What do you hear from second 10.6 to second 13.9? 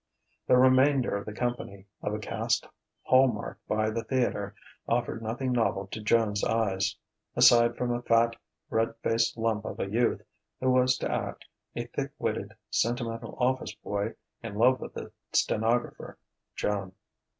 was to act a thick witted, sentimental office